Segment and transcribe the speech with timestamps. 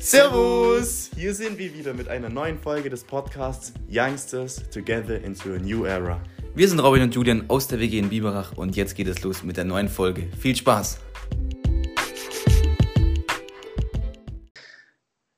[0.00, 1.10] Servus!
[1.16, 5.84] Hier sind wir wieder mit einer neuen Folge des Podcasts Youngsters Together into a New
[5.86, 6.22] Era.
[6.54, 9.42] Wir sind Robin und Julian aus der WG in Biberach und jetzt geht es los
[9.42, 10.30] mit der neuen Folge.
[10.38, 11.00] Viel Spaß!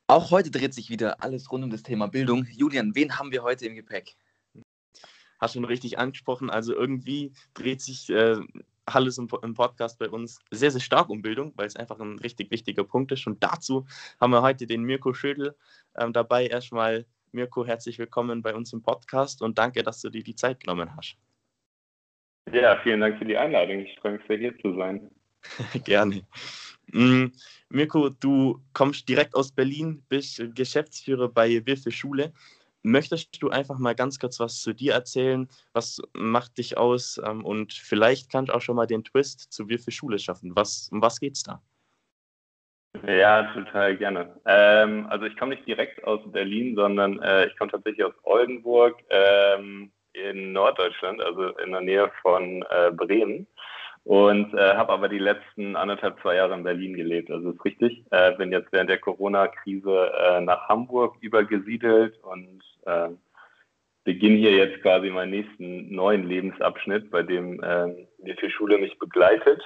[0.05, 2.45] Auch heute dreht sich wieder alles rund um das Thema Bildung.
[2.51, 4.15] Julian, wen haben wir heute im Gepäck?
[5.39, 8.37] Hast schon richtig angesprochen, also irgendwie dreht sich äh,
[8.85, 12.19] alles im, im, Podcast bei uns sehr, sehr stark um Bildung, weil es einfach ein
[12.19, 13.27] richtig wichtiger Punkt ist.
[13.27, 13.85] Und dazu
[14.19, 15.55] haben wir heute den Mirko Schödel
[15.97, 16.47] ähm, dabei.
[16.47, 20.59] Erstmal, Mirko, herzlich willkommen bei uns im Podcast und danke, dass du dir die Zeit
[20.59, 21.17] genommen hast.
[22.51, 23.79] Ja, vielen Dank für die Einladung.
[23.79, 25.09] Ich freue mich sehr, hier zu sein.
[25.85, 26.23] Gerne.
[26.87, 27.27] Mm,
[27.69, 32.33] Mirko, du kommst direkt aus Berlin, bist Geschäftsführer bei Wilfe Schule.
[32.83, 35.47] Möchtest du einfach mal ganz kurz was zu dir erzählen?
[35.73, 37.21] Was macht dich aus?
[37.23, 40.55] Ähm, und vielleicht kannst du auch schon mal den Twist zu Wilfe Schule schaffen.
[40.55, 41.61] Was, um was geht's da?
[43.07, 44.35] Ja, total gerne.
[44.45, 48.97] Ähm, also ich komme nicht direkt aus Berlin, sondern äh, ich komme tatsächlich aus Oldenburg
[49.09, 53.47] ähm, in Norddeutschland, also in der Nähe von äh, Bremen
[54.03, 57.29] und äh, habe aber die letzten anderthalb, zwei Jahre in Berlin gelebt.
[57.29, 58.03] Also ist richtig.
[58.09, 63.09] Äh, bin jetzt während der Corona-Krise äh, nach Hamburg übergesiedelt und äh,
[64.03, 69.61] beginne hier jetzt quasi meinen nächsten neuen Lebensabschnitt, bei dem äh, die Schule mich begleitet.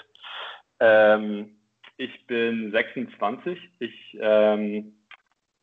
[0.82, 1.56] Ähm,
[1.96, 3.58] ich bin 26.
[3.80, 4.96] Ich ähm,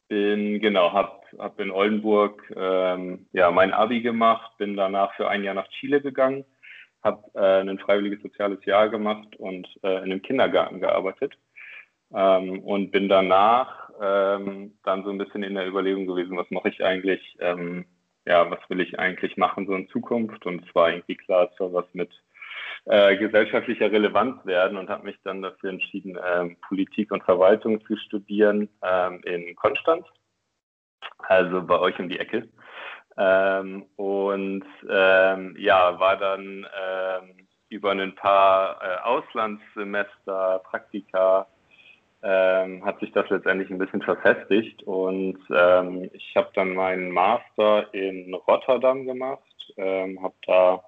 [0.09, 5.45] bin genau, habe hab in Oldenburg ähm, ja mein Abi gemacht, bin danach für ein
[5.45, 6.47] Jahr nach Chile gegangen
[7.03, 11.35] habe äh, ein freiwilliges soziales Jahr gemacht und äh, in einem Kindergarten gearbeitet
[12.15, 16.69] ähm, und bin danach ähm, dann so ein bisschen in der Überlegung gewesen, was mache
[16.69, 17.85] ich eigentlich, ähm,
[18.27, 21.57] ja, was will ich eigentlich machen so in Zukunft und es war irgendwie klar, es
[21.57, 22.11] soll was mit
[22.85, 27.97] äh, gesellschaftlicher Relevanz werden und habe mich dann dafür entschieden, ähm, Politik und Verwaltung zu
[27.97, 30.07] studieren ähm, in Konstanz,
[31.19, 32.49] also bei euch um die Ecke.
[33.17, 41.47] Ähm, und ähm, ja, war dann ähm, über ein paar äh, Auslandssemester, Praktika,
[42.23, 44.83] ähm, hat sich das letztendlich ein bisschen verfestigt.
[44.85, 49.43] Und ähm, ich habe dann meinen Master in Rotterdam gemacht,
[49.77, 50.85] ähm, habe da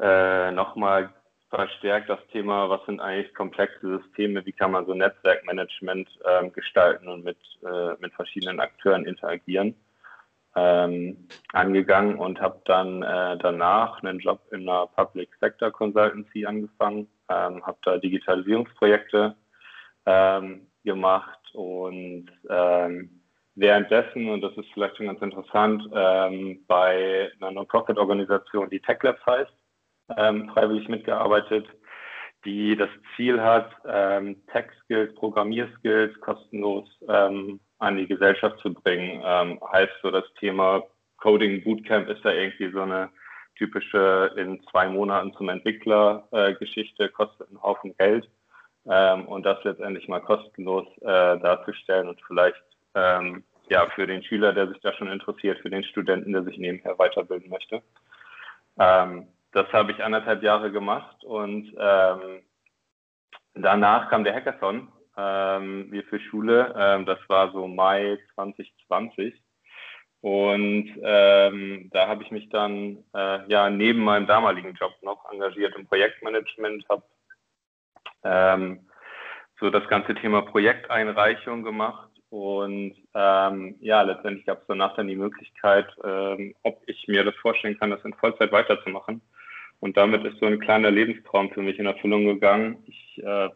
[0.00, 1.10] äh, nochmal
[1.50, 7.06] verstärkt das Thema, was sind eigentlich komplexe Systeme, wie kann man so Netzwerkmanagement ähm, gestalten
[7.06, 9.76] und mit, äh, mit verschiedenen Akteuren interagieren
[10.56, 17.08] ähm, angegangen und habe dann äh, danach einen Job in einer Public Sector Consultancy angefangen,
[17.28, 19.34] ähm, habe da Digitalisierungsprojekte
[20.06, 23.20] ähm, gemacht und ähm,
[23.56, 29.24] währenddessen, und das ist vielleicht schon ganz interessant, ähm, bei einer Non-Profit-Organisation, die Tech Labs
[29.26, 29.52] heißt,
[30.16, 31.66] ähm, freiwillig mitgearbeitet,
[32.44, 33.70] die das Ziel hat,
[34.52, 36.86] Tech-Skills, Programmierskills kostenlos
[37.84, 39.22] an die Gesellschaft zu bringen.
[39.24, 40.82] Ähm, heißt so das Thema
[41.18, 43.10] Coding Bootcamp ist da irgendwie so eine
[43.56, 48.28] typische in zwei Monaten zum Entwickler äh, Geschichte, kostet einen Haufen Geld.
[48.86, 52.62] Ähm, und das letztendlich mal kostenlos äh, darzustellen und vielleicht
[52.94, 56.58] ähm, ja für den Schüler, der sich da schon interessiert, für den Studenten, der sich
[56.58, 57.82] nebenher weiterbilden möchte.
[58.78, 62.42] Ähm, das habe ich anderthalb Jahre gemacht und ähm,
[63.54, 66.74] danach kam der Hackathon ähm, wir für Schule.
[66.76, 69.34] Ähm, das war so Mai 2020.
[70.20, 75.76] Und ähm, da habe ich mich dann äh, ja neben meinem damaligen Job noch engagiert
[75.76, 77.02] im Projektmanagement, habe
[78.24, 78.88] ähm,
[79.60, 85.14] so das ganze Thema Projekteinreichung gemacht und ähm, ja, letztendlich gab es danach dann die
[85.14, 89.20] Möglichkeit, ähm, ob ich mir das vorstellen kann, das in Vollzeit weiterzumachen.
[89.78, 92.82] Und damit ist so ein kleiner Lebenstraum für mich in Erfüllung gegangen.
[92.86, 93.50] Ich äh,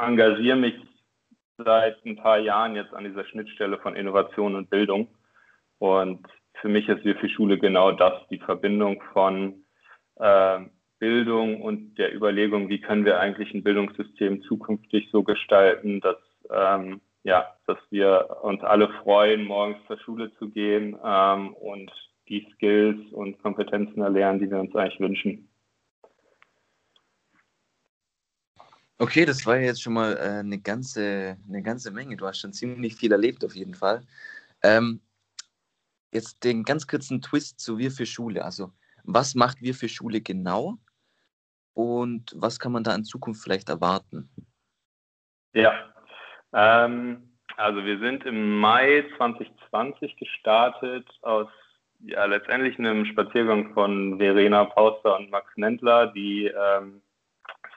[0.00, 0.74] engagiere mich
[1.58, 5.08] seit ein paar Jahren jetzt an dieser Schnittstelle von Innovation und Bildung.
[5.78, 6.26] Und
[6.60, 9.64] für mich ist wir für Schule genau das, die Verbindung von
[10.16, 10.60] äh,
[10.98, 16.18] Bildung und der Überlegung, wie können wir eigentlich ein Bildungssystem zukünftig so gestalten, dass,
[16.50, 21.90] ähm, ja, dass wir uns alle freuen, morgens zur Schule zu gehen ähm, und
[22.28, 25.49] die Skills und Kompetenzen erlernen, die wir uns eigentlich wünschen.
[29.00, 32.18] Okay, das war jetzt schon mal äh, eine, ganze, eine ganze Menge.
[32.18, 34.02] Du hast schon ziemlich viel erlebt auf jeden Fall.
[34.62, 35.00] Ähm,
[36.12, 38.44] jetzt den ganz kurzen Twist zu Wir für Schule.
[38.44, 38.74] Also,
[39.04, 40.76] was macht Wir für Schule genau
[41.72, 44.28] und was kann man da in Zukunft vielleicht erwarten?
[45.54, 45.72] Ja,
[46.52, 51.48] ähm, also wir sind im Mai 2020 gestartet aus
[52.00, 57.00] ja, letztendlich einem Spaziergang von Verena Pauster und Max Nendler, die ähm,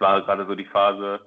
[0.03, 1.21] war gerade so die Phase,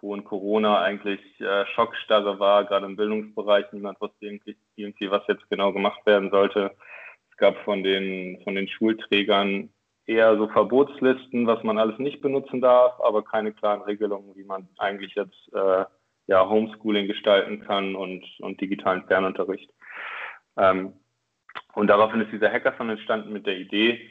[0.00, 3.66] wo in Corona eigentlich äh, Schockstarre war, gerade im Bildungsbereich.
[3.72, 6.72] Niemand wusste irgendwie, irgendwie, was jetzt genau gemacht werden sollte.
[7.30, 9.70] Es gab von den, von den Schulträgern
[10.06, 14.68] eher so Verbotslisten, was man alles nicht benutzen darf, aber keine klaren Regelungen, wie man
[14.78, 15.84] eigentlich jetzt äh,
[16.26, 19.70] ja, Homeschooling gestalten kann und, und digitalen Fernunterricht.
[20.56, 20.94] Ähm,
[21.74, 24.10] und daraufhin ist dieser Hackathon entstanden mit der Idee,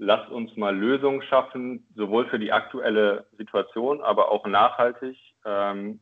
[0.00, 6.00] lasst uns mal Lösungen schaffen, sowohl für die aktuelle Situation, aber auch nachhaltig ähm,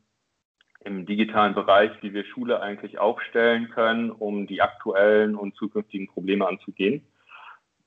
[0.85, 6.47] im digitalen Bereich, wie wir Schule eigentlich aufstellen können, um die aktuellen und zukünftigen Probleme
[6.47, 7.05] anzugehen.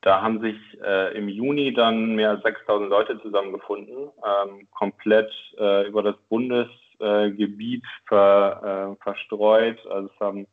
[0.02, 5.88] Da haben sich äh, im Juni dann mehr als 6000 Leute zusammengefunden, ähm, komplett äh,
[5.88, 9.78] über das Bundesgebiet ver, äh, verstreut.
[9.86, 10.46] Also es haben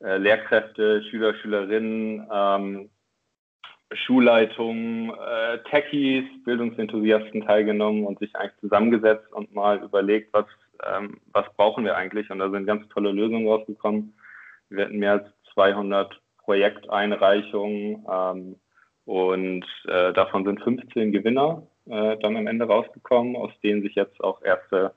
[0.00, 2.90] äh, Lehrkräfte, Schüler, Schülerinnen, ähm,
[3.92, 10.46] Schulleitungen, äh, Techies, Bildungsenthusiasten teilgenommen und sich eigentlich zusammengesetzt und mal überlegt, was,
[10.86, 12.30] ähm, was brauchen wir eigentlich.
[12.30, 14.14] Und da sind ganz tolle Lösungen rausgekommen.
[14.68, 18.56] Wir hatten mehr als 200 Projekteinreichungen ähm,
[19.06, 24.22] und äh, davon sind 15 Gewinner äh, dann am Ende rausgekommen, aus denen sich jetzt
[24.22, 24.92] auch erste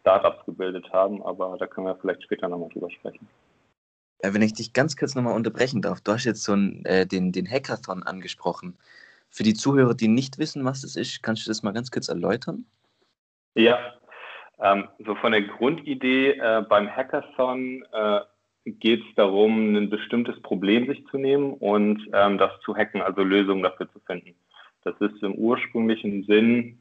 [0.00, 1.22] Startups gebildet haben.
[1.22, 3.28] Aber da können wir vielleicht später nochmal drüber sprechen.
[4.24, 7.06] Äh, wenn ich dich ganz kurz nochmal unterbrechen darf, du hast jetzt so einen, äh,
[7.06, 8.76] den, den Hackathon angesprochen.
[9.28, 12.08] Für die Zuhörer, die nicht wissen, was das ist, kannst du das mal ganz kurz
[12.08, 12.64] erläutern?
[13.54, 13.78] Ja,
[14.60, 18.20] ähm, so von der Grundidee äh, beim Hackathon äh,
[18.64, 23.22] geht es darum, ein bestimmtes Problem sich zu nehmen und ähm, das zu hacken, also
[23.22, 24.34] Lösungen dafür zu finden.
[24.84, 26.78] Das ist im ursprünglichen Sinn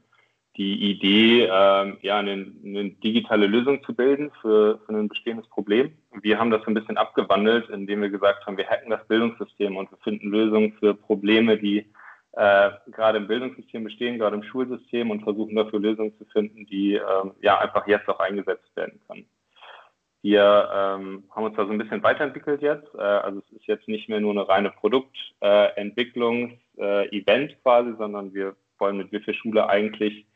[0.58, 5.94] die Idee, ähm, ja, eine, eine, digitale Lösung zu bilden für, für ein bestehendes Problem.
[6.22, 9.90] Wir haben das ein bisschen abgewandelt, indem wir gesagt haben, wir hacken das Bildungssystem und
[9.90, 11.88] wir finden Lösungen für Probleme, die
[12.34, 16.96] äh, gerade im Bildungssystem bestehen, gerade im Schulsystem und versuchen dafür Lösungen zu finden, die
[16.96, 17.02] äh,
[17.42, 19.26] ja einfach jetzt auch eingesetzt werden können.
[20.22, 22.94] Wir ähm, haben uns da so ein bisschen weiterentwickelt jetzt.
[22.96, 28.56] Äh, also es ist jetzt nicht mehr nur eine reine Produktentwicklungs-Event äh, quasi, sondern wir
[28.78, 30.28] wollen mit Wir für Schule eigentlich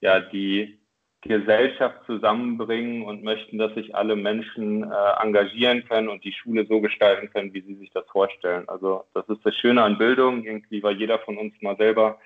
[0.00, 0.78] ja die
[1.22, 6.80] Gesellschaft zusammenbringen und möchten, dass sich alle Menschen äh, engagieren können und die Schule so
[6.80, 8.68] gestalten können, wie sie sich das vorstellen.
[8.68, 10.44] Also das ist das Schöne an Bildung.
[10.44, 12.18] Irgendwie war jeder von uns mal selber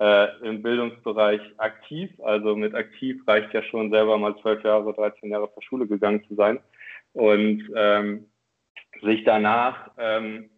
[0.00, 2.10] äh, im Bildungsbereich aktiv.
[2.22, 6.24] Also mit aktiv reicht ja schon selber mal zwölf Jahre, 13 Jahre zur Schule gegangen
[6.26, 6.58] zu sein.
[7.12, 8.26] Und ähm,
[9.02, 10.50] sich danach ähm,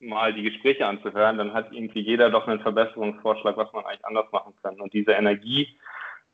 [0.00, 4.30] mal die Gespräche anzuhören, dann hat irgendwie jeder doch einen Verbesserungsvorschlag, was man eigentlich anders
[4.32, 4.80] machen kann.
[4.80, 5.78] Und diese Energie,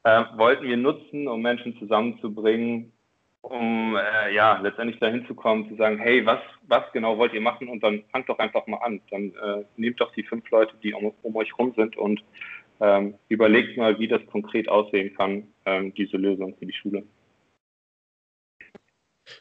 [0.05, 2.93] äh, wollten wir nutzen, um Menschen zusammenzubringen,
[3.43, 7.41] um äh, ja letztendlich dahin zu kommen, zu sagen, hey, was, was genau wollt ihr
[7.41, 7.69] machen?
[7.69, 9.01] Und dann fangt doch einfach mal an.
[9.11, 12.23] Dann äh, nehmt doch die fünf Leute, die um, um euch rum sind und
[12.81, 17.05] ähm, überlegt mal, wie das konkret aussehen kann, ähm, diese Lösung für die Schule.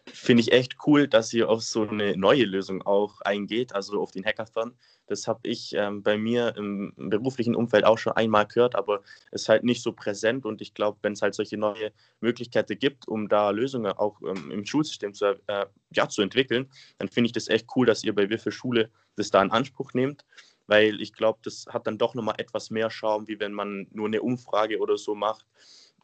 [0.05, 4.11] Finde ich echt cool, dass ihr auf so eine neue Lösung auch eingeht, also auf
[4.11, 4.73] den Hackathon.
[5.07, 9.01] Das habe ich ähm, bei mir im beruflichen Umfeld auch schon einmal gehört, aber
[9.31, 11.91] es ist halt nicht so präsent und ich glaube, wenn es halt solche neue
[12.21, 15.65] Möglichkeiten gibt, um da Lösungen auch ähm, im Schulsystem zu, äh,
[15.95, 16.69] ja, zu entwickeln,
[16.99, 19.51] dann finde ich das echt cool, dass ihr bei Wir für Schule das da in
[19.51, 20.25] Anspruch nehmt,
[20.67, 24.07] weil ich glaube, das hat dann doch nochmal etwas mehr Schaum, wie wenn man nur
[24.07, 25.45] eine Umfrage oder so macht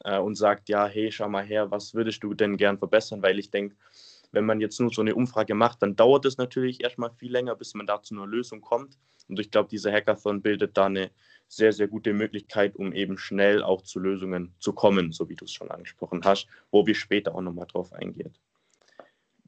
[0.03, 3.39] äh, und sagt, ja, hey, schau mal her, was würdest du denn gern verbessern, weil
[3.39, 3.75] ich denke,
[4.31, 7.55] wenn man jetzt nur so eine Umfrage macht, dann dauert es natürlich erstmal viel länger,
[7.55, 8.97] bis man da zu einer Lösung kommt.
[9.29, 11.09] Und ich glaube, dieser Hackathon bildet da eine
[11.47, 15.45] sehr, sehr gute Möglichkeit, um eben schnell auch zu Lösungen zu kommen, so wie du
[15.45, 18.33] es schon angesprochen hast, wo wir später auch nochmal drauf eingehen.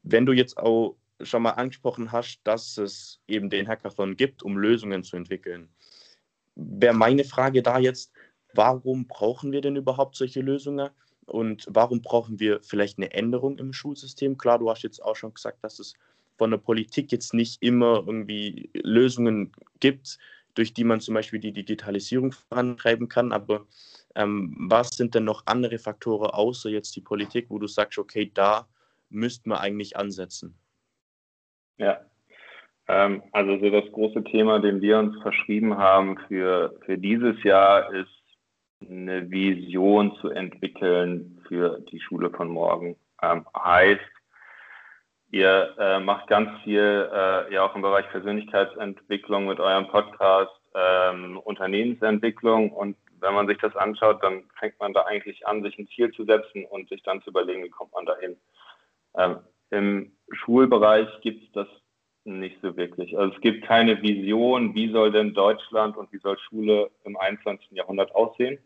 [0.02, 4.56] Wenn du jetzt auch schon mal angesprochen hast, dass es eben den Hackathon gibt, um
[4.56, 5.68] Lösungen zu entwickeln,
[6.54, 8.12] wäre meine Frage da jetzt,
[8.58, 10.90] warum brauchen wir denn überhaupt solche Lösungen?
[11.26, 14.36] Und warum brauchen wir vielleicht eine Änderung im Schulsystem?
[14.36, 15.94] Klar, du hast jetzt auch schon gesagt, dass es
[16.36, 20.18] von der Politik jetzt nicht immer irgendwie Lösungen gibt,
[20.54, 23.30] durch die man zum Beispiel die Digitalisierung vorantreiben kann.
[23.32, 23.66] Aber
[24.16, 28.28] ähm, was sind denn noch andere Faktoren außer jetzt die Politik, wo du sagst, okay,
[28.34, 28.66] da
[29.08, 30.58] müsste man eigentlich ansetzen?
[31.76, 32.00] Ja,
[32.88, 37.94] ähm, also so das große Thema, dem wir uns verschrieben haben für, für dieses Jahr,
[37.94, 38.17] ist
[38.80, 42.96] eine Vision zu entwickeln für die Schule von morgen.
[43.22, 44.00] Ähm, heißt,
[45.30, 51.38] ihr äh, macht ganz viel äh, ja auch im Bereich Persönlichkeitsentwicklung mit eurem Podcast, ähm,
[51.38, 55.88] Unternehmensentwicklung und wenn man sich das anschaut, dann fängt man da eigentlich an, sich ein
[55.88, 58.36] Ziel zu setzen und sich dann zu überlegen, wie kommt man dahin.
[59.16, 59.38] Ähm,
[59.70, 61.66] Im Schulbereich gibt es das
[62.24, 63.18] nicht so wirklich.
[63.18, 67.70] Also es gibt keine Vision, wie soll denn Deutschland und wie soll Schule im 21.
[67.72, 68.58] Jahrhundert aussehen.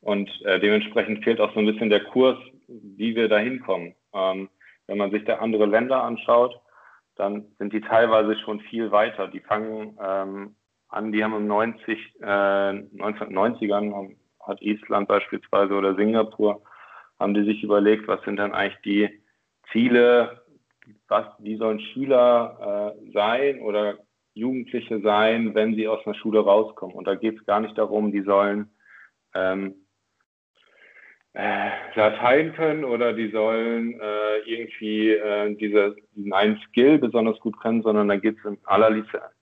[0.00, 2.38] Und äh, dementsprechend fehlt auch so ein bisschen der Kurs,
[2.68, 3.94] wie wir da hinkommen.
[4.14, 4.48] Ähm,
[4.86, 6.58] wenn man sich da andere Länder anschaut,
[7.16, 9.28] dann sind die teilweise schon viel weiter.
[9.28, 10.54] Die fangen ähm,
[10.88, 16.62] an, die haben im 90, äh, 1990ern, hat Island beispielsweise oder Singapur,
[17.18, 19.22] haben die sich überlegt, was sind dann eigentlich die
[19.70, 20.42] Ziele,
[21.08, 23.98] was, wie sollen Schüler äh, sein oder
[24.34, 26.96] Jugendliche sein, wenn sie aus einer Schule rauskommen.
[26.96, 28.70] Und da geht es gar nicht darum, die sollen
[29.34, 29.74] ähm,
[31.32, 37.60] äh, Latein können oder die sollen äh, irgendwie äh, diese, diesen einen Skill besonders gut
[37.60, 38.58] können, sondern da geht es in,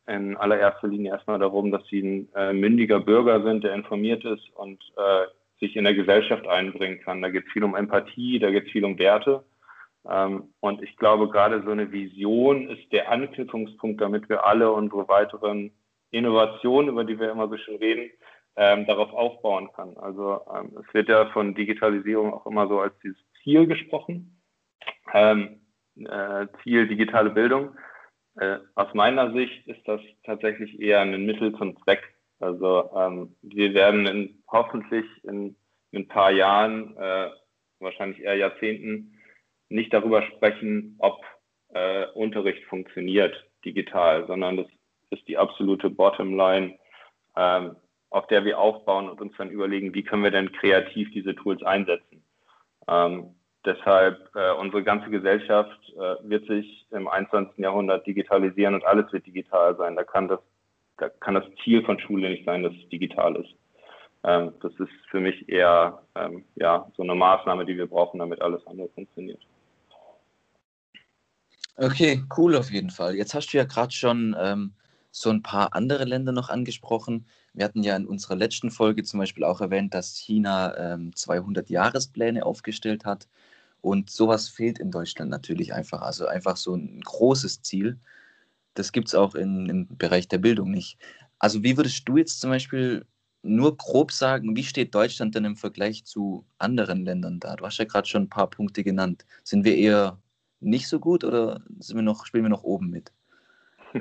[0.07, 4.51] in allererster Linie erstmal darum, dass sie ein äh, mündiger Bürger sind, der informiert ist
[4.55, 5.27] und äh,
[5.61, 7.23] sich in der Gesellschaft einbringen kann.
[7.23, 9.45] Da geht es viel um Empathie, da geht es viel um Werte.
[10.09, 15.09] Ähm, und ich glaube, gerade so eine Vision ist der Anknüpfungspunkt, damit wir alle unsere
[15.09, 15.73] weiteren
[16.11, 18.11] Innovationen, über die wir immer so schön reden,
[18.59, 19.97] ähm, darauf aufbauen kann.
[19.99, 24.43] Also ähm, es wird ja von Digitalisierung auch immer so als dieses Ziel gesprochen.
[25.15, 25.61] Ähm,
[25.95, 27.77] äh, Ziel digitale Bildung.
[28.37, 32.03] Äh, aus meiner Sicht ist das tatsächlich eher ein Mittel zum Zweck.
[32.41, 35.57] Also ähm, wir werden in, hoffentlich in,
[35.93, 37.31] in, ein paar Jahren, äh,
[37.79, 39.21] wahrscheinlich eher Jahrzehnten,
[39.69, 41.25] nicht darüber sprechen, ob
[41.75, 44.67] äh, Unterricht funktioniert digital, sondern das
[45.11, 46.77] ist die absolute Bottomline.
[47.37, 47.77] Ähm,
[48.11, 51.63] auf der wir aufbauen und uns dann überlegen, wie können wir denn kreativ diese Tools
[51.63, 52.23] einsetzen.
[52.89, 53.35] Ähm,
[53.65, 57.59] deshalb, äh, unsere ganze Gesellschaft äh, wird sich im 21.
[57.59, 59.97] Jahrhundert digitalisieren und alles wird digital sein.
[59.97, 60.41] Da kann das,
[60.97, 63.55] da kann das Ziel von Schule nicht sein, dass es digital ist.
[64.25, 68.41] Ähm, das ist für mich eher ähm, ja, so eine Maßnahme, die wir brauchen, damit
[68.41, 69.41] alles andere funktioniert.
[71.77, 73.15] Okay, cool auf jeden Fall.
[73.15, 74.73] Jetzt hast du ja gerade schon ähm,
[75.13, 77.27] so ein paar andere Länder noch angesprochen.
[77.59, 81.69] Wir hatten ja in unserer letzten Folge zum Beispiel auch erwähnt, dass China ähm, 200
[81.69, 83.27] Jahrespläne aufgestellt hat.
[83.81, 86.03] Und sowas fehlt in Deutschland natürlich einfach.
[86.03, 87.99] Also einfach so ein großes Ziel.
[88.75, 90.99] Das gibt es auch in, im Bereich der Bildung nicht.
[91.41, 93.05] Also wie würdest du jetzt zum Beispiel
[93.43, 97.57] nur grob sagen, wie steht Deutschland denn im Vergleich zu anderen Ländern da?
[97.57, 99.27] Du hast ja gerade schon ein paar Punkte genannt.
[99.43, 100.17] Sind wir eher
[100.61, 103.11] nicht so gut oder wir noch, spielen wir noch oben mit?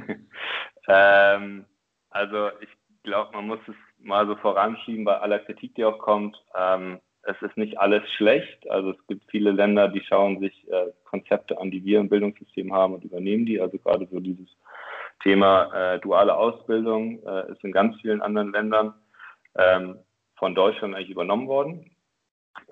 [0.87, 1.65] ähm,
[2.11, 2.69] also ich
[3.07, 6.37] glaube, man muss es mal so voranschieben bei aller Kritik, die auch kommt.
[6.55, 8.69] Ähm, es ist nicht alles schlecht.
[8.69, 12.71] Also es gibt viele Länder, die schauen sich äh, Konzepte an, die wir im Bildungssystem
[12.73, 13.59] haben und übernehmen die.
[13.59, 14.47] Also gerade so dieses
[15.23, 18.93] Thema äh, duale Ausbildung äh, ist in ganz vielen anderen Ländern
[19.55, 19.97] ähm,
[20.35, 21.89] von Deutschland eigentlich übernommen worden.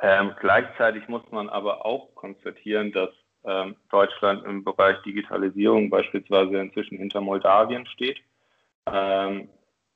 [0.01, 3.09] Ähm, gleichzeitig muss man aber auch konstatieren, dass
[3.45, 8.19] ähm, Deutschland im Bereich Digitalisierung beispielsweise inzwischen hinter Moldawien steht.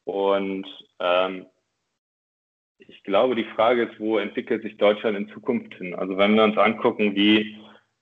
[0.10, 0.68] Und
[1.00, 1.46] ähm,
[2.80, 5.94] ich glaube, die Frage ist, wo entwickelt sich Deutschland in Zukunft hin?
[5.94, 7.58] Also wenn wir uns angucken, wie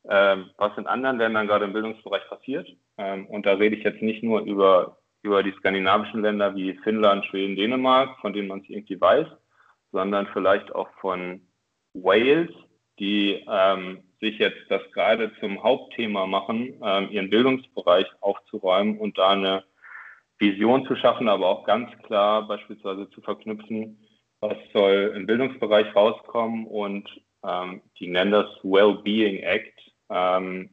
[0.10, 4.02] ähm, was in anderen Ländern gerade im Bildungsbereich passiert, ähm, und da rede ich jetzt
[4.02, 8.70] nicht nur über, über die skandinavischen Länder wie Finnland, Schweden, Dänemark, von denen man es
[8.70, 9.28] irgendwie weiß,
[9.92, 11.42] sondern vielleicht auch von
[11.94, 12.50] Wales,
[13.00, 19.30] die ähm, sich jetzt das gerade zum Hauptthema machen, ähm, ihren Bildungsbereich aufzuräumen und da
[19.30, 19.64] eine
[20.40, 24.00] Vision zu schaffen, aber auch ganz klar beispielsweise zu verknüpfen,
[24.40, 27.10] was soll im Bildungsbereich rauskommen und
[27.44, 29.80] ähm, die nennen das Wellbeing Act
[30.10, 30.70] ähm,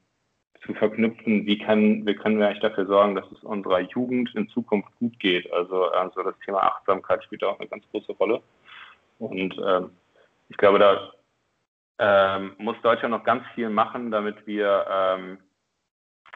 [0.64, 4.48] zu verknüpfen, wie kann, wie können wir eigentlich dafür sorgen, dass es unserer Jugend in
[4.48, 5.50] Zukunft gut geht.
[5.52, 8.42] Also, also das Thema Achtsamkeit spielt auch eine ganz große Rolle.
[9.18, 9.90] Und ähm,
[10.48, 11.12] ich glaube, da
[11.98, 15.38] ähm, muss Deutschland noch ganz viel machen, damit wir ähm,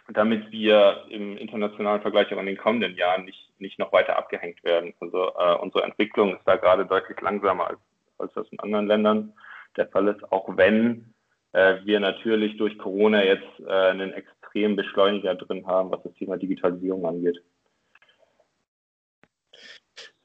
[0.08, 4.62] damit wir im internationalen Vergleich auch in den kommenden Jahren nicht, nicht noch weiter abgehängt
[4.64, 4.94] werden.
[5.00, 7.78] Also äh, unsere Entwicklung ist da gerade deutlich langsamer als,
[8.18, 9.32] als das in anderen Ländern
[9.76, 11.14] der Fall ist, auch wenn
[11.52, 16.36] äh, wir natürlich durch Corona jetzt äh, einen extremen Beschleuniger drin haben, was das Thema
[16.36, 17.42] Digitalisierung angeht.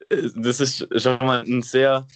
[0.08, 2.06] Das ist schon mal ein sehr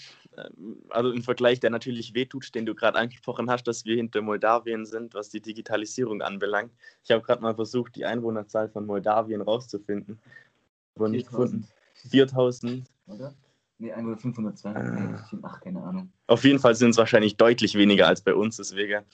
[0.90, 4.86] also ein Vergleich, der natürlich wehtut, den du gerade angesprochen hast, dass wir hinter Moldawien
[4.86, 6.72] sind, was die Digitalisierung anbelangt.
[7.04, 10.18] Ich habe gerade mal versucht, die Einwohnerzahl von Moldawien rauszufinden,
[10.94, 11.66] aber nicht gefunden.
[12.10, 12.84] 4000.
[13.06, 13.34] Oder?
[13.78, 14.74] Nee, Einwohner 502.
[14.74, 15.28] Ah.
[15.42, 16.12] Ach, keine Ahnung.
[16.26, 19.04] Auf jeden Fall sind es wahrscheinlich deutlich weniger als bei uns, deswegen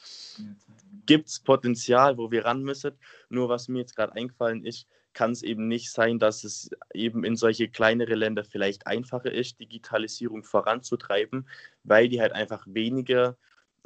[1.06, 2.92] gibt es Potenzial, wo wir ran müssen.
[3.28, 7.24] Nur was mir jetzt gerade eingefallen ist, kann es eben nicht sein, dass es eben
[7.24, 11.48] in solche kleinere Länder vielleicht einfacher ist, Digitalisierung voranzutreiben,
[11.84, 13.36] weil die halt einfach weniger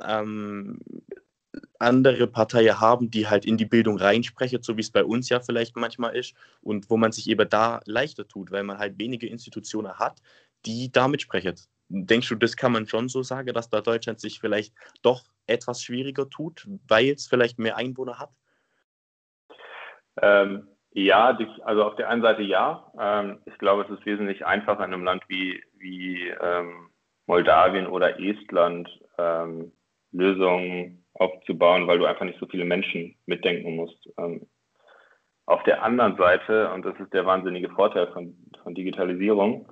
[0.03, 0.81] ähm,
[1.79, 5.41] andere Parteien haben, die halt in die Bildung reinsprechen, so wie es bei uns ja
[5.41, 9.29] vielleicht manchmal ist und wo man sich eben da leichter tut, weil man halt wenige
[9.29, 10.21] Institutionen hat,
[10.67, 11.55] die da mitsprechen.
[11.89, 15.83] Denkst du, das kann man schon so sagen, dass da Deutschland sich vielleicht doch etwas
[15.83, 18.31] schwieriger tut, weil es vielleicht mehr Einwohner hat?
[20.21, 22.91] Ähm, ja, also auf der einen Seite ja.
[22.99, 26.91] Ähm, ich glaube, es ist wesentlich einfacher in einem Land wie, wie ähm,
[27.27, 29.73] Moldawien oder Estland ähm,
[30.13, 34.09] Lösungen aufzubauen, weil du einfach nicht so viele Menschen mitdenken musst.
[35.45, 39.69] Auf der anderen Seite, und das ist der wahnsinnige Vorteil von, von Digitalisierung,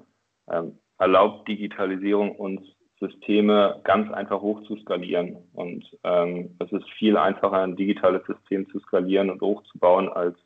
[0.99, 2.61] erlaubt Digitalisierung uns
[2.99, 5.37] Systeme ganz einfach hoch zu skalieren.
[5.54, 10.37] Und es ist viel einfacher, ein digitales System zu skalieren und hochzubauen, als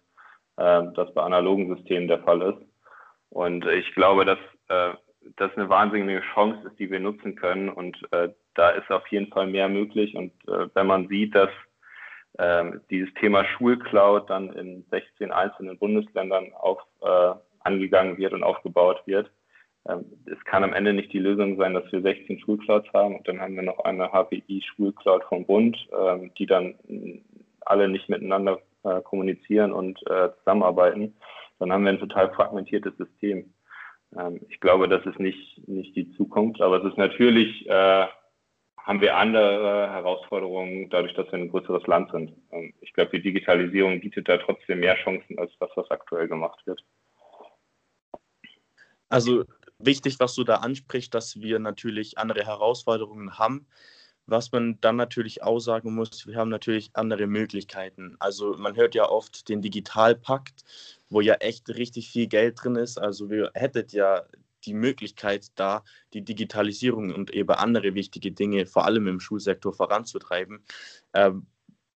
[0.60, 2.58] äh, das bei analogen Systemen der Fall ist.
[3.30, 4.38] Und ich glaube, dass
[4.68, 4.94] äh,
[5.36, 7.68] das eine wahnsinnige Chance ist, die wir nutzen können.
[7.68, 10.14] Und äh, da ist auf jeden Fall mehr möglich.
[10.14, 11.50] Und äh, wenn man sieht, dass
[12.38, 19.02] äh, dieses Thema Schulcloud dann in 16 einzelnen Bundesländern auf, äh, angegangen wird und aufgebaut
[19.06, 19.30] wird,
[19.88, 23.26] ähm, es kann am Ende nicht die Lösung sein, dass wir 16 Schulclouds haben und
[23.26, 26.74] dann haben wir noch eine HPI-Schulcloud vom Bund, ähm, die dann
[27.60, 31.14] alle nicht miteinander äh, kommunizieren und äh, zusammenarbeiten.
[31.58, 33.52] Dann haben wir ein total fragmentiertes System.
[34.16, 38.06] Ähm, ich glaube, das ist nicht, nicht die Zukunft, aber es ist natürlich, äh,
[38.78, 42.32] haben wir andere Herausforderungen dadurch, dass wir ein größeres Land sind.
[42.80, 46.82] ich glaube, die Digitalisierung bietet da trotzdem mehr Chancen als das, was aktuell gemacht wird.
[49.10, 49.44] Also
[49.78, 53.66] wichtig, was du da ansprichst, dass wir natürlich andere Herausforderungen haben.
[54.30, 58.14] Was man dann natürlich auch sagen muss, wir haben natürlich andere Möglichkeiten.
[58.20, 60.64] Also man hört ja oft den Digitalpakt,
[61.08, 62.96] wo ja echt richtig viel Geld drin ist.
[62.96, 64.22] Also wir hätten ja
[64.64, 65.82] die Möglichkeit da,
[66.12, 70.62] die Digitalisierung und eben andere wichtige Dinge, vor allem im Schulsektor, voranzutreiben.
[71.12, 71.46] Ähm,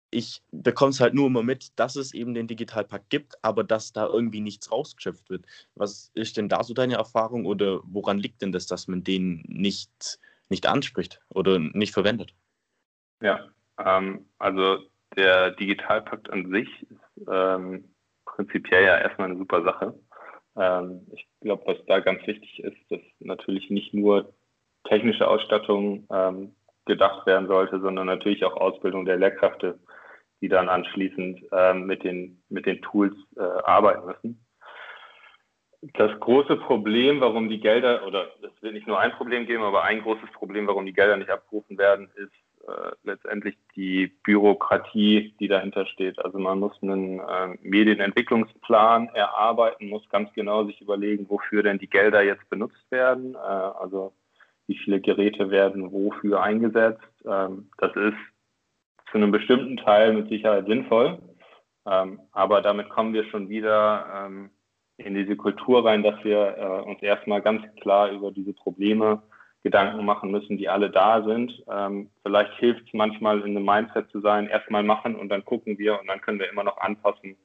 [0.09, 3.93] ich bekomme es halt nur immer mit, dass es eben den Digitalpakt gibt, aber dass
[3.93, 5.45] da irgendwie nichts rausgeschöpft wird.
[5.75, 9.43] Was ist denn da so deine Erfahrung oder woran liegt denn das, dass man den
[9.47, 10.19] nicht,
[10.53, 12.33] nicht anspricht oder nicht verwendet?
[13.21, 14.79] Ja, ähm, also
[15.15, 17.93] der Digitalpakt an sich ist ähm,
[18.25, 19.99] prinzipiell ja erstmal eine super Sache.
[20.55, 24.33] Ähm, ich glaube, was da ganz wichtig ist, dass natürlich nicht nur
[24.85, 29.79] technische Ausstattung ähm, gedacht werden sollte, sondern natürlich auch Ausbildung der Lehrkräfte
[30.43, 34.45] die dann anschließend äh, mit, den, mit den Tools äh, arbeiten müssen.
[35.91, 39.83] Das große Problem, warum die Gelder, oder es wird nicht nur ein Problem geben, aber
[39.83, 42.31] ein großes Problem, warum die Gelder nicht abgerufen werden, ist
[42.65, 46.23] äh, letztendlich die Bürokratie, die dahinter steht.
[46.23, 51.89] Also man muss einen äh, Medienentwicklungsplan erarbeiten, muss ganz genau sich überlegen, wofür denn die
[51.89, 53.35] Gelder jetzt benutzt werden.
[53.35, 54.13] Äh, also
[54.67, 57.03] wie viele Geräte werden wofür eingesetzt.
[57.25, 58.17] Ähm, das ist
[59.11, 61.19] zu einem bestimmten Teil mit Sicherheit sinnvoll.
[61.85, 64.49] Ähm, aber damit kommen wir schon wieder ähm,
[65.05, 69.21] in diese Kultur rein, dass wir äh, uns erstmal ganz klar über diese Probleme
[69.63, 71.63] Gedanken machen müssen, die alle da sind.
[71.71, 75.77] Ähm, vielleicht hilft es manchmal in einem Mindset zu sein, erstmal machen und dann gucken
[75.77, 77.37] wir und dann können wir immer noch anpassen,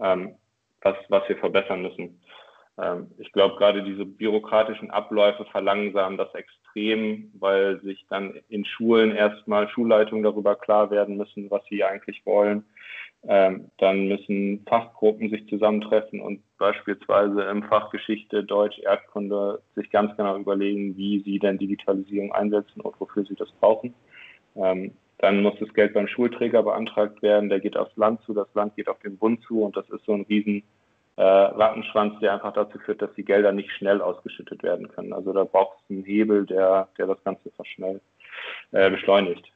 [0.00, 0.34] ähm,
[0.82, 2.20] was, was wir verbessern müssen.
[2.76, 9.14] Ähm, ich glaube, gerade diese bürokratischen Abläufe verlangsamen das extrem, weil sich dann in Schulen
[9.14, 12.64] erstmal Schulleitungen darüber klar werden müssen, was sie eigentlich wollen.
[13.22, 20.16] Ähm, dann müssen Fachgruppen sich zusammentreffen und beispielsweise im Fach Geschichte, Deutsch, Erdkunde sich ganz
[20.16, 23.94] genau überlegen, wie sie denn Digitalisierung einsetzen und wofür sie das brauchen.
[24.54, 28.48] Ähm, dann muss das Geld beim Schulträger beantragt werden, der geht aufs Land zu, das
[28.54, 30.62] Land geht auf den Bund zu und das ist so ein riesen
[31.16, 35.12] äh, Rattenschwanz, der einfach dazu führt, dass die Gelder nicht schnell ausgeschüttet werden können.
[35.12, 38.02] Also da braucht es einen Hebel, der, der das Ganze verschnellt,
[38.72, 39.50] äh, beschleunigt.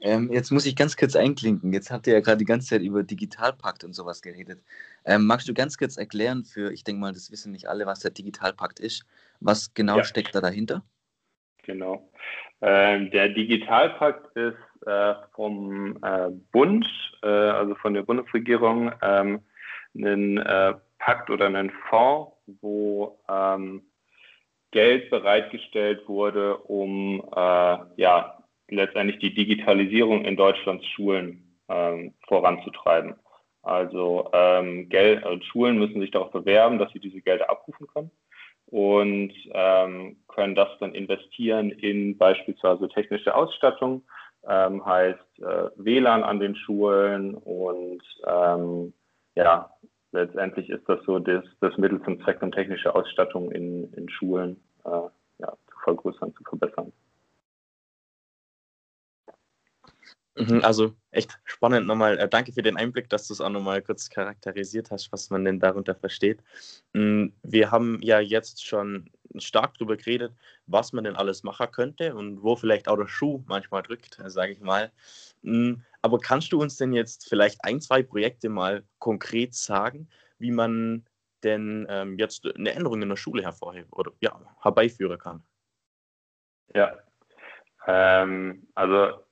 [0.00, 1.72] Ähm, jetzt muss ich ganz kurz einklinken.
[1.72, 4.62] Jetzt habt ihr ja gerade die ganze Zeit über Digitalpakt und sowas geredet.
[5.04, 8.00] Ähm, magst du ganz kurz erklären für, ich denke mal, das wissen nicht alle, was
[8.00, 9.06] der Digitalpakt ist.
[9.40, 10.04] Was genau ja.
[10.04, 10.82] steckt da dahinter?
[11.62, 12.10] Genau.
[12.60, 14.56] Ähm, der Digitalpakt ist
[14.86, 16.86] äh, vom äh, Bund,
[17.22, 19.40] äh, also von der Bundesregierung, ähm,
[19.94, 23.82] einen äh, Pakt oder einen Fonds, wo ähm,
[24.70, 28.35] Geld bereitgestellt wurde, um äh, ja
[28.68, 33.14] letztendlich die Digitalisierung in Deutschlands Schulen ähm, voranzutreiben.
[33.62, 38.10] Also ähm, Geld, also Schulen müssen sich darauf bewerben, dass sie diese Gelder abrufen können
[38.66, 44.02] und ähm, können das dann investieren in beispielsweise technische Ausstattung,
[44.48, 48.92] ähm, heißt äh, WLAN an den Schulen und ähm,
[49.34, 49.70] ja,
[50.12, 54.60] letztendlich ist das so das, das Mittel zum Zweck, um technische Ausstattung in, in Schulen
[54.84, 56.92] äh, ja, zu vergrößern, zu verbessern.
[60.35, 62.18] Mhm, also echt spannend nochmal.
[62.18, 65.44] Äh, danke für den Einblick, dass du es auch nochmal kurz charakterisiert hast, was man
[65.44, 66.40] denn darunter versteht.
[66.92, 70.32] Mm, wir haben ja jetzt schon stark darüber geredet,
[70.66, 74.52] was man denn alles machen könnte und wo vielleicht auch der Schuh manchmal drückt, sage
[74.52, 74.92] ich mal.
[75.42, 80.50] Hm, aber kannst du uns denn jetzt vielleicht ein, zwei Projekte mal konkret sagen, wie
[80.50, 81.04] man
[81.42, 85.42] denn ähm, jetzt eine Änderung in der Schule hervorheben oder ja, herbeiführen kann?
[86.74, 86.98] Ja,
[87.86, 89.25] ähm, also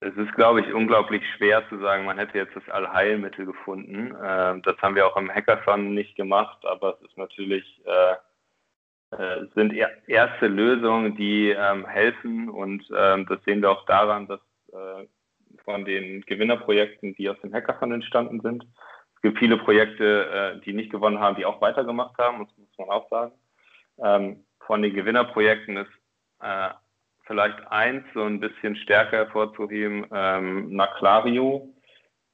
[0.00, 4.14] es ist, glaube ich, unglaublich schwer zu sagen, man hätte jetzt das Allheilmittel gefunden.
[4.22, 9.46] Ähm, das haben wir auch im Hackathon nicht gemacht, aber es ist natürlich, äh, äh,
[9.54, 14.40] sind er erste Lösungen, die ähm, helfen und ähm, das sehen wir auch daran, dass
[14.72, 15.06] äh,
[15.64, 18.64] von den Gewinnerprojekten, die aus dem Hackathon entstanden sind,
[19.16, 22.78] es gibt viele Projekte, äh, die nicht gewonnen haben, die auch weitergemacht haben, das muss
[22.78, 23.32] man auch sagen.
[23.98, 25.90] Ähm, von den Gewinnerprojekten ist
[26.40, 26.68] äh,
[27.28, 31.68] vielleicht eins so ein bisschen stärker hervorzuheben, ähm, Naclario,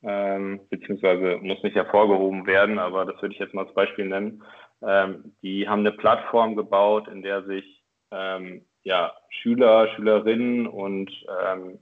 [0.02, 4.42] ähm, beziehungsweise muss nicht hervorgehoben werden, aber das würde ich jetzt mal als Beispiel nennen.
[4.82, 11.10] Ähm, die haben eine Plattform gebaut, in der sich ähm, ja, Schüler, Schülerinnen und
[11.44, 11.78] ähm,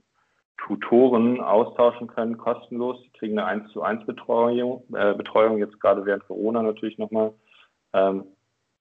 [0.57, 3.01] Tutoren austauschen können, kostenlos.
[3.03, 7.33] Die kriegen eine 1 zu 1 Betreuung, äh, Betreuung jetzt gerade während Corona natürlich nochmal.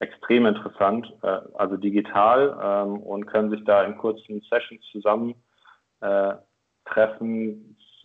[0.03, 5.35] Extrem interessant, äh, also digital ähm, und können sich da in kurzen Sessions zusammen
[6.01, 6.35] äh,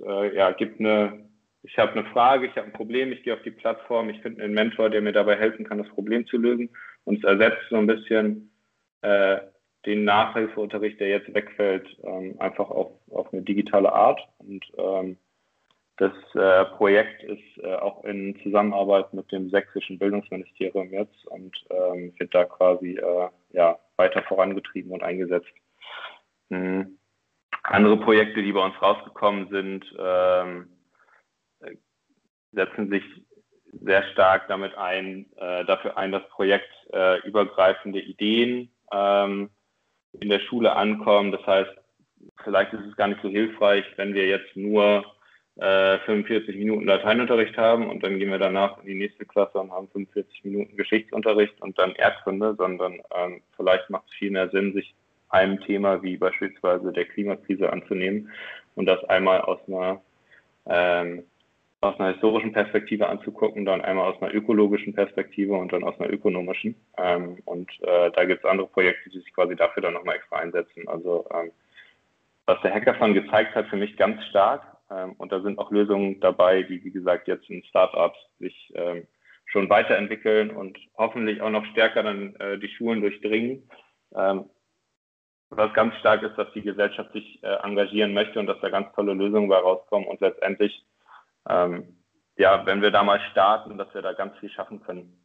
[0.05, 1.25] äh, ja, gibt eine,
[1.63, 4.43] ich habe eine Frage, ich habe ein Problem, ich gehe auf die Plattform, ich finde
[4.43, 6.69] einen Mentor, der mir dabei helfen kann, das Problem zu lösen.
[7.03, 8.51] Und es ersetzt so ein bisschen
[9.01, 9.39] äh,
[9.85, 14.19] den Nachhilfeunterricht, der jetzt wegfällt, ähm, einfach auf, auf eine digitale Art.
[14.37, 15.17] Und ähm,
[15.97, 22.13] das äh, Projekt ist äh, auch in Zusammenarbeit mit dem sächsischen Bildungsministerium jetzt und ähm,
[22.17, 25.51] wird da quasi äh, ja, weiter vorangetrieben und eingesetzt.
[26.49, 26.99] Mhm.
[27.63, 30.69] Andere Projekte, die bei uns rausgekommen sind, ähm,
[32.51, 33.03] setzen sich
[33.81, 39.49] sehr stark damit ein, äh, dafür ein, dass projektübergreifende äh, Ideen ähm,
[40.19, 41.31] in der Schule ankommen.
[41.31, 41.71] Das heißt,
[42.43, 45.05] vielleicht ist es gar nicht so hilfreich, wenn wir jetzt nur
[45.59, 49.71] 45 äh, Minuten Lateinunterricht haben und dann gehen wir danach in die nächste Klasse und
[49.71, 54.73] haben 45 Minuten Geschichtsunterricht und dann Erdkunde, sondern ähm, vielleicht macht es viel mehr Sinn,
[54.73, 54.93] sich
[55.29, 58.31] einem Thema wie beispielsweise der Klimakrise anzunehmen
[58.75, 60.01] und das einmal aus einer
[60.67, 61.23] ähm,
[61.81, 66.11] aus einer historischen Perspektive anzugucken, dann einmal aus einer ökologischen Perspektive und dann aus einer
[66.11, 66.75] ökonomischen.
[66.97, 70.37] Ähm, und äh, da gibt es andere Projekte, die sich quasi dafür dann nochmal extra
[70.37, 70.87] einsetzen.
[70.87, 71.51] Also ähm,
[72.47, 74.63] was der Hackathon gezeigt hat, für mich ganz stark,
[75.17, 79.07] und da sind auch Lösungen dabei, die, wie gesagt, jetzt in Startups sich ähm,
[79.45, 83.69] schon weiterentwickeln und hoffentlich auch noch stärker dann äh, die Schulen durchdringen.
[84.15, 84.49] Ähm,
[85.49, 88.93] was ganz stark ist, dass die Gesellschaft sich äh, engagieren möchte und dass da ganz
[88.93, 90.85] tolle Lösungen bei rauskommen und letztendlich,
[91.49, 91.97] ähm,
[92.37, 95.17] ja, wenn wir da mal starten, dass wir da ganz viel schaffen können.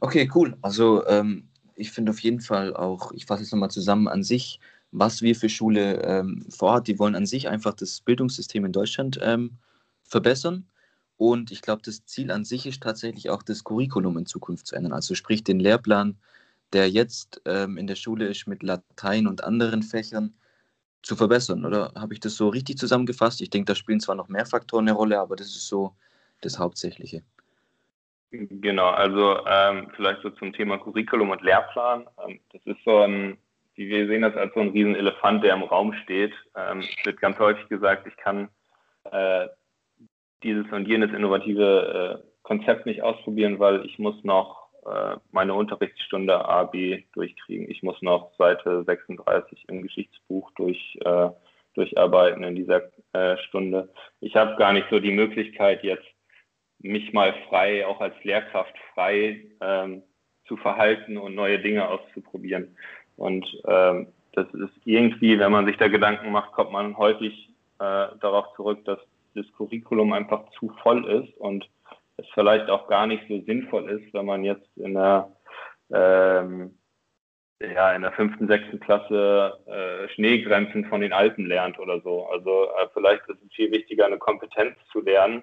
[0.00, 0.56] Okay, cool.
[0.62, 4.60] Also ähm, ich finde auf jeden Fall auch, ich fasse es nochmal zusammen, an sich
[4.92, 6.88] was wir für Schule ähm, vorhat.
[6.88, 9.58] Die wollen an sich einfach das Bildungssystem in Deutschland ähm,
[10.02, 10.66] verbessern.
[11.16, 14.76] Und ich glaube, das Ziel an sich ist tatsächlich auch das Curriculum in Zukunft zu
[14.76, 14.92] ändern.
[14.92, 16.18] Also sprich den Lehrplan,
[16.72, 20.34] der jetzt ähm, in der Schule ist mit Latein und anderen Fächern,
[21.02, 21.64] zu verbessern.
[21.64, 23.40] Oder habe ich das so richtig zusammengefasst?
[23.40, 25.94] Ich denke, da spielen zwar noch mehr Faktoren eine Rolle, aber das ist so
[26.40, 27.22] das Hauptsächliche.
[28.30, 32.06] Genau, also ähm, vielleicht so zum Thema Curriculum und Lehrplan.
[32.26, 33.38] Ähm, das ist so ein
[33.88, 36.32] wir sehen das als so ein riesen Elefant, der im Raum steht.
[36.56, 38.48] Ähm, es wird ganz häufig gesagt, ich kann
[39.10, 39.48] äh,
[40.42, 46.44] dieses und jenes innovative äh, Konzept nicht ausprobieren, weil ich muss noch äh, meine Unterrichtsstunde
[46.44, 47.70] A, B durchkriegen.
[47.70, 51.30] Ich muss noch Seite 36 im Geschichtsbuch durch, äh,
[51.74, 53.92] durcharbeiten in dieser äh, Stunde.
[54.20, 56.06] Ich habe gar nicht so die Möglichkeit jetzt
[56.78, 60.02] mich mal frei, auch als Lehrkraft frei ähm,
[60.46, 62.76] zu verhalten und neue Dinge auszuprobieren.
[63.20, 68.08] Und ähm, das ist irgendwie, wenn man sich da Gedanken macht, kommt man häufig äh,
[68.18, 68.98] darauf zurück, dass
[69.34, 71.68] das Curriculum einfach zu voll ist und
[72.16, 75.30] es vielleicht auch gar nicht so sinnvoll ist, wenn man jetzt in der
[75.92, 76.78] ähm,
[77.60, 82.24] ja, in der fünften, sechsten Klasse äh, Schneegrenzen von den Alpen lernt oder so.
[82.28, 85.42] Also äh, vielleicht ist es viel wichtiger, eine Kompetenz zu lernen.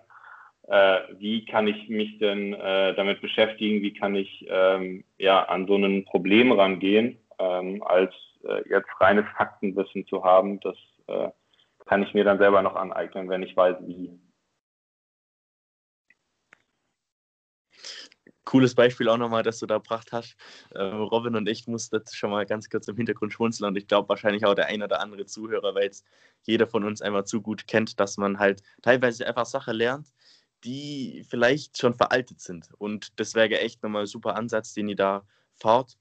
[0.68, 3.84] Äh, wie kann ich mich denn äh, damit beschäftigen?
[3.84, 7.20] Wie kann ich ähm, ja an so ein Problem rangehen?
[7.40, 10.60] Ähm, als äh, jetzt reines Faktenwissen zu haben.
[10.62, 10.76] Das
[11.08, 11.30] äh,
[11.86, 14.20] kann ich mir dann selber noch aneignen, wenn ich weiß, wie.
[18.44, 20.38] Cooles Beispiel auch nochmal, das du da gebracht hast.
[20.72, 24.08] Äh, Robin und ich mussten schon mal ganz kurz im Hintergrund schmunzeln und ich glaube
[24.08, 26.06] wahrscheinlich auch der ein oder andere Zuhörer, weil jetzt
[26.44, 30.08] jeder von uns einfach zu gut kennt, dass man halt teilweise einfach Sachen lernt,
[30.64, 32.70] die vielleicht schon veraltet sind.
[32.78, 35.98] Und das wäre echt nochmal ein super Ansatz, den ihr da fahrt.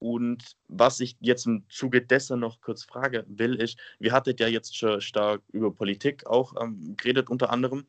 [0.00, 4.48] Und was ich jetzt im Zuge dessen noch kurz fragen will, ist, wir hattet ja
[4.48, 7.86] jetzt schon stark über Politik auch ähm, geredet unter anderem.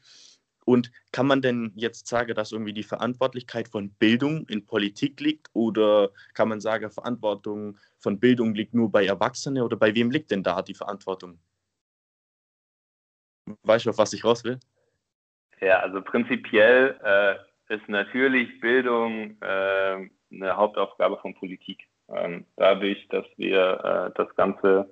[0.66, 5.48] Und kann man denn jetzt sagen, dass irgendwie die Verantwortlichkeit von Bildung in Politik liegt?
[5.54, 9.64] Oder kann man sagen, Verantwortung von Bildung liegt nur bei Erwachsenen?
[9.64, 11.40] Oder bei wem liegt denn da die Verantwortung?
[13.64, 14.60] Weißt du, auf was ich raus will?
[15.62, 21.88] Ja, also prinzipiell äh, ist natürlich Bildung äh, eine Hauptaufgabe von Politik.
[22.16, 24.90] Ähm, dadurch, dass wir äh, das Ganze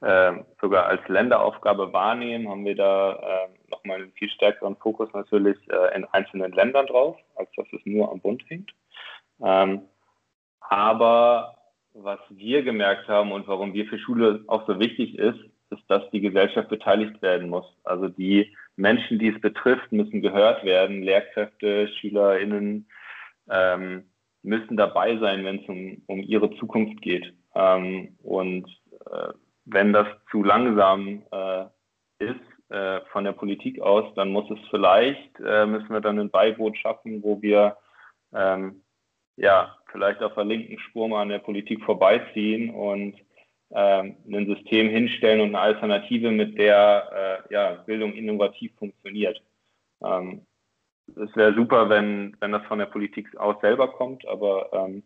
[0.00, 5.56] äh, sogar als Länderaufgabe wahrnehmen, haben wir da äh, nochmal einen viel stärkeren Fokus natürlich
[5.70, 8.72] äh, in einzelnen Ländern drauf, als dass es nur am Bund hängt.
[9.42, 9.82] Ähm,
[10.60, 11.56] aber
[11.94, 15.38] was wir gemerkt haben und warum wir für Schule auch so wichtig ist,
[15.70, 17.66] ist, dass die Gesellschaft beteiligt werden muss.
[17.84, 21.02] Also die Menschen, die es betrifft, müssen gehört werden.
[21.02, 22.88] Lehrkräfte, SchülerInnen
[23.50, 24.04] ähm,
[24.46, 27.34] müssen dabei sein, wenn es um, um ihre Zukunft geht.
[27.54, 28.66] Ähm, und
[29.10, 29.32] äh,
[29.64, 31.64] wenn das zu langsam äh,
[32.18, 36.30] ist äh, von der Politik aus, dann muss es vielleicht, äh, müssen wir dann ein
[36.30, 37.76] Beiboot schaffen, wo wir
[38.34, 38.82] ähm,
[39.36, 43.16] ja vielleicht auf der linken Spur mal an der Politik vorbeiziehen und
[43.70, 49.42] ähm, ein System hinstellen und eine Alternative, mit der äh, ja, Bildung innovativ funktioniert.
[50.04, 50.46] Ähm,
[51.08, 55.02] es wäre super, wenn, wenn das von der Politik aus selber kommt, aber ähm,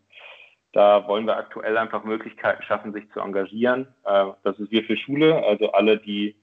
[0.73, 3.87] da wollen wir aktuell einfach Möglichkeiten schaffen, sich zu engagieren.
[4.05, 6.35] Äh, das ist wir für Schule, also alle, die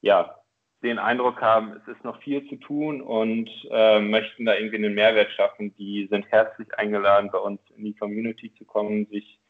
[0.00, 0.34] ja
[0.82, 4.94] den Eindruck haben, es ist noch viel zu tun und äh, möchten da irgendwie einen
[4.94, 9.40] Mehrwert schaffen, die sind herzlich eingeladen, bei uns in die Community zu kommen, sich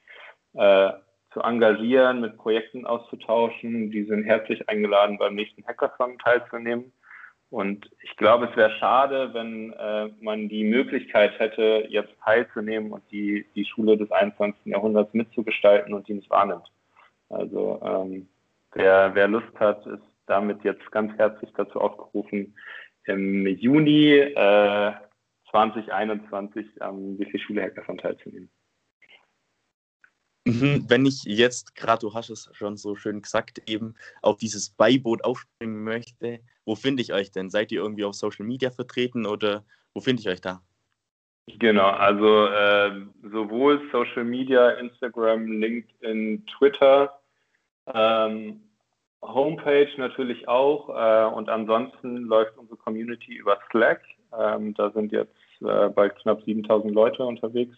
[0.54, 0.92] äh,
[1.32, 3.90] zu engagieren, mit Projekten auszutauschen.
[3.90, 6.92] Die sind herzlich eingeladen, beim nächsten Hackathon teilzunehmen.
[7.54, 13.04] Und ich glaube, es wäre schade, wenn äh, man die Möglichkeit hätte, jetzt teilzunehmen und
[13.12, 14.66] die, die Schule des 21.
[14.66, 16.68] Jahrhunderts mitzugestalten und die nicht wahrnimmt.
[17.28, 18.28] Also ähm,
[18.72, 22.56] wer, wer Lust hat, ist damit jetzt ganz herzlich dazu aufgerufen,
[23.04, 24.92] im Juni äh,
[25.52, 28.50] 2021 am WC Schule Hackathon teilzunehmen.
[30.46, 34.70] Mhm, wenn ich jetzt, gerade du hast es schon so schön gesagt, eben auf dieses
[34.70, 37.48] Beiboot aufspringen möchte, wo finde ich euch denn?
[37.48, 40.60] Seid ihr irgendwie auf Social Media vertreten oder wo finde ich euch da?
[41.46, 47.20] Genau, also äh, sowohl Social Media, Instagram, LinkedIn, Twitter,
[47.92, 48.60] ähm,
[49.22, 54.02] Homepage natürlich auch äh, und ansonsten läuft unsere Community über Slack.
[54.38, 57.76] Ähm, da sind jetzt äh, bald knapp 7000 Leute unterwegs.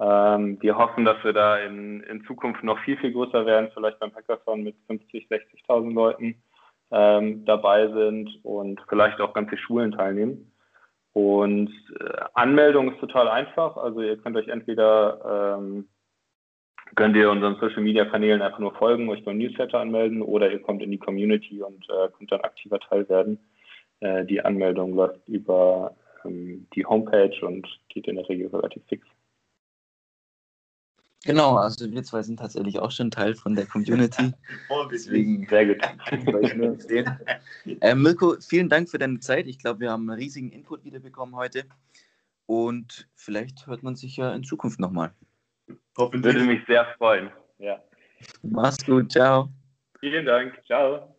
[0.00, 3.98] Ähm, wir hoffen, dass wir da in, in Zukunft noch viel, viel größer werden, vielleicht
[3.98, 6.42] beim Hackathon mit 50, 60.000 Leuten
[6.90, 10.52] ähm, dabei sind und vielleicht auch ganze Schulen teilnehmen.
[11.12, 13.76] Und äh, Anmeldung ist total einfach.
[13.76, 15.88] Also ihr könnt euch entweder ähm,
[16.94, 20.60] könnt ihr unseren Social Media Kanälen einfach nur folgen, euch beim Newsletter anmelden oder ihr
[20.60, 23.38] kommt in die Community und äh, könnt dann aktiver Teil werden.
[24.00, 29.06] Äh, die Anmeldung läuft über ähm, die Homepage und geht in der Regel relativ fix.
[31.24, 34.32] Genau, also wir zwei sind tatsächlich auch schon Teil von der Community.
[34.68, 35.78] Oh, Deswegen sehr gut.
[37.80, 39.46] äh, Mirko, vielen Dank für deine Zeit.
[39.46, 41.64] Ich glaube, wir haben einen riesigen Input wieder bekommen heute.
[42.46, 45.12] Und vielleicht hört man sich ja in Zukunft nochmal.
[45.96, 46.34] Hoffentlich.
[46.34, 47.30] Würde mich sehr freuen.
[47.58, 47.80] Ja.
[48.42, 49.48] Mach's gut, ciao.
[50.00, 51.14] Vielen Dank, ciao.